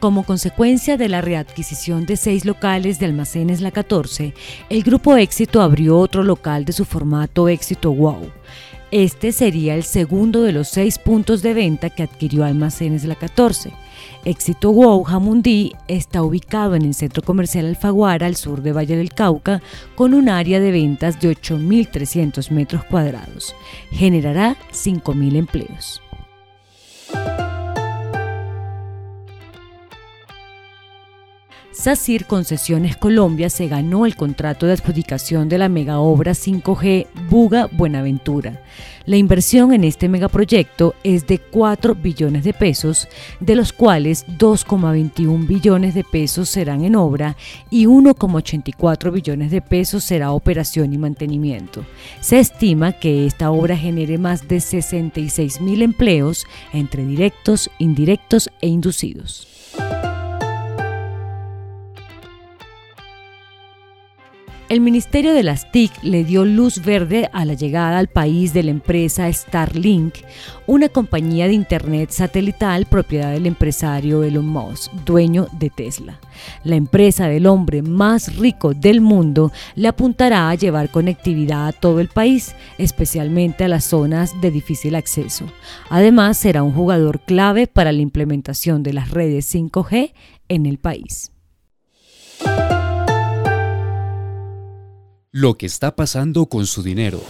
[0.00, 4.34] Como consecuencia de la readquisición de seis locales de almacenes La 14,
[4.68, 8.30] el Grupo Éxito abrió otro local de su formato Éxito Wow.
[8.90, 13.72] Este sería el segundo de los seis puntos de venta que adquirió Almacenes La 14.
[14.26, 19.14] Éxito Wow Jamundí está ubicado en el centro comercial Alfaguara, al sur de Valle del
[19.14, 19.62] Cauca,
[19.94, 23.54] con un área de ventas de 8.300 metros cuadrados.
[23.90, 26.02] Generará 5.000 empleos.
[31.86, 37.68] SACIR Concesiones Colombia se ganó el contrato de adjudicación de la mega obra 5G Buga
[37.70, 38.60] Buenaventura.
[39.04, 43.06] La inversión en este megaproyecto es de 4 billones de pesos,
[43.38, 47.36] de los cuales 2,21 billones de pesos serán en obra
[47.70, 51.84] y 1,84 billones de pesos será operación y mantenimiento.
[52.18, 58.66] Se estima que esta obra genere más de 66 mil empleos entre directos, indirectos e
[58.66, 59.46] inducidos.
[64.68, 68.64] El Ministerio de las TIC le dio luz verde a la llegada al país de
[68.64, 70.16] la empresa Starlink,
[70.66, 76.18] una compañía de Internet satelital propiedad del empresario Elon Musk, dueño de Tesla.
[76.64, 82.00] La empresa del hombre más rico del mundo le apuntará a llevar conectividad a todo
[82.00, 85.44] el país, especialmente a las zonas de difícil acceso.
[85.90, 90.12] Además, será un jugador clave para la implementación de las redes 5G
[90.48, 91.30] en el país.
[95.38, 97.20] Lo que está pasando con su dinero.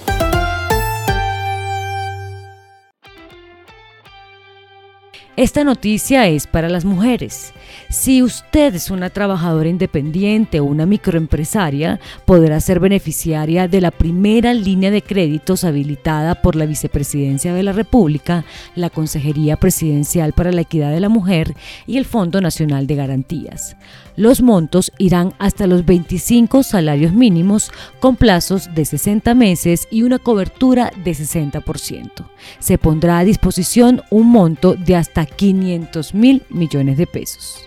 [5.37, 7.53] Esta noticia es para las mujeres.
[7.91, 14.55] Si usted es una trabajadora independiente o una microempresaria, podrá ser beneficiaria de la primera
[14.55, 18.45] línea de créditos habilitada por la Vicepresidencia de la República,
[18.77, 21.57] la Consejería Presidencial para la Equidad de la Mujer
[21.89, 23.77] y el Fondo Nacional de Garantías.
[24.17, 30.19] Los montos irán hasta los 25 salarios mínimos con plazos de 60 meses y una
[30.19, 32.11] cobertura de 60%.
[32.59, 37.67] Se pondrá a disposición un monto de hasta 500 mil millones de pesos.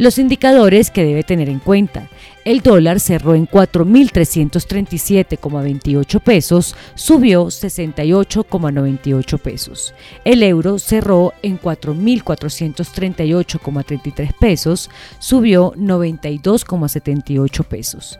[0.00, 2.08] Los indicadores que debe tener en cuenta.
[2.46, 9.92] El dólar cerró en 4.337,28 pesos, subió 68,98 pesos.
[10.24, 18.18] El euro cerró en 4.438,33 pesos, subió 92,78 pesos.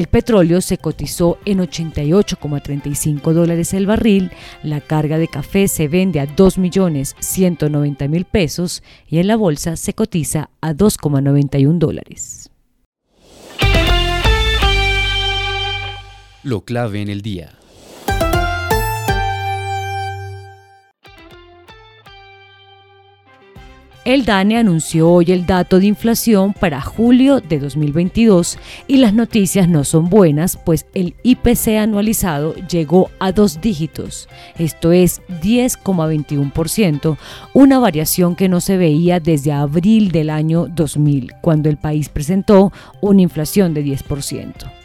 [0.00, 4.30] El petróleo se cotizó en 88,35 dólares el barril,
[4.62, 10.48] la carga de café se vende a 2.190.000 pesos y en la bolsa se cotiza
[10.62, 12.50] a 2,91 dólares.
[16.44, 17.59] Lo clave en el día.
[24.06, 29.68] El DANE anunció hoy el dato de inflación para julio de 2022 y las noticias
[29.68, 34.26] no son buenas, pues el IPC anualizado llegó a dos dígitos,
[34.58, 37.18] esto es 10,21%,
[37.52, 42.72] una variación que no se veía desde abril del año 2000, cuando el país presentó
[43.02, 44.79] una inflación de 10%.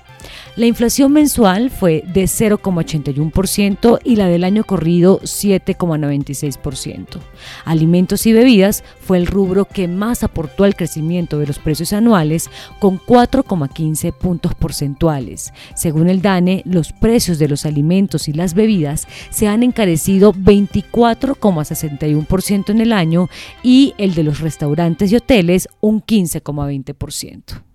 [0.58, 7.20] La inflación mensual fue de 0,81% y la del año corrido 7,96%.
[7.66, 12.50] Alimentos y bebidas fue el rubro que más aportó al crecimiento de los precios anuales
[12.80, 15.52] con 4,15 puntos porcentuales.
[15.76, 22.70] Según el DANE, los precios de los alimentos y las bebidas se han encarecido 24,61%
[22.70, 23.28] en el año
[23.62, 27.75] y el de los restaurantes y hoteles un 15,20%.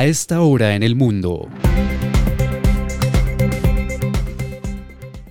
[0.00, 1.46] A esta hora en el mundo.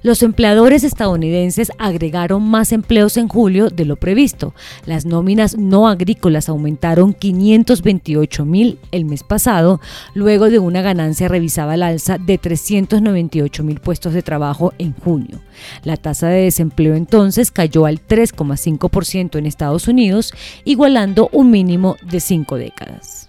[0.03, 4.53] Los empleadores estadounidenses agregaron más empleos en julio de lo previsto.
[4.85, 9.81] Las nóminas no agrícolas aumentaron 528 mil el mes pasado,
[10.13, 15.41] luego de una ganancia revisada al alza de 398 mil puestos de trabajo en junio.
[15.83, 20.31] La tasa de desempleo entonces cayó al 3,5% en Estados Unidos,
[20.63, 23.28] igualando un mínimo de cinco décadas.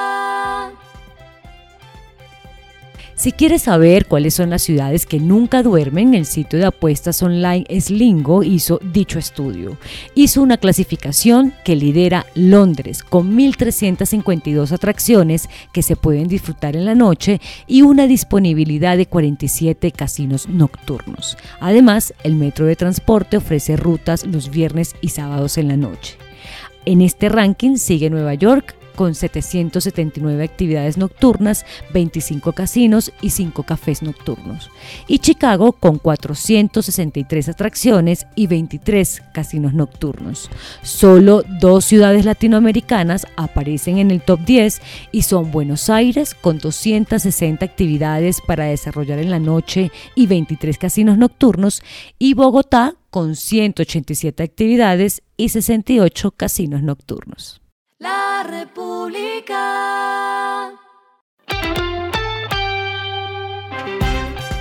[3.21, 7.67] Si quieres saber cuáles son las ciudades que nunca duermen, el sitio de apuestas online
[7.79, 9.77] Slingo hizo dicho estudio.
[10.15, 16.95] Hizo una clasificación que lidera Londres con 1.352 atracciones que se pueden disfrutar en la
[16.95, 21.37] noche y una disponibilidad de 47 casinos nocturnos.
[21.59, 26.17] Además, el metro de transporte ofrece rutas los viernes y sábados en la noche.
[26.85, 34.01] En este ranking sigue Nueva York con 779 actividades nocturnas, 25 casinos y 5 cafés
[34.01, 34.69] nocturnos.
[35.07, 40.49] Y Chicago con 463 atracciones y 23 casinos nocturnos.
[40.81, 47.63] Solo dos ciudades latinoamericanas aparecen en el top 10 y son Buenos Aires con 260
[47.63, 51.81] actividades para desarrollar en la noche y 23 casinos nocturnos
[52.19, 57.60] y Bogotá con 187 actividades y 68 casinos nocturnos.
[58.43, 59.61] República.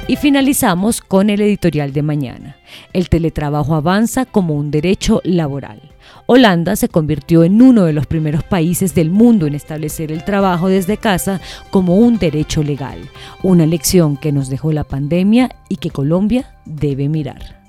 [0.06, 2.56] Y finalizamos con el editorial de mañana.
[2.92, 5.80] El teletrabajo avanza como un derecho laboral.
[6.26, 10.68] Holanda se convirtió en uno de los primeros países del mundo en establecer el trabajo
[10.68, 11.40] desde casa
[11.70, 12.98] como un derecho legal,
[13.42, 17.60] una lección que nos dejó la pandemia y que Colombia debe mirar.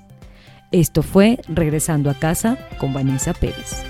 [0.72, 3.84] Esto fue Regresando a casa con Vanessa Pérez.